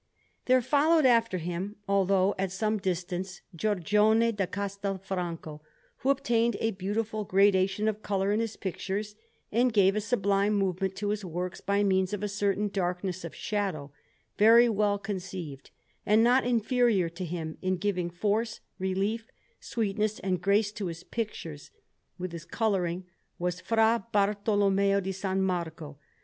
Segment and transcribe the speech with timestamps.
[0.47, 5.61] There followed after him, although at some distance, Giorgione da Castelfranco,
[5.97, 9.13] who obtained a beautiful gradation of colour in his pictures,
[9.51, 13.35] and gave a sublime movement to his works by means of a certain darkness of
[13.35, 13.91] shadow,
[14.39, 15.69] very well conceived;
[16.03, 19.27] and not inferior to him in giving force, relief,
[19.59, 21.69] sweetness, and grace to his pictures,
[22.17, 23.05] with his colouring,
[23.37, 25.99] was Fra Bartolommeo di San Marco.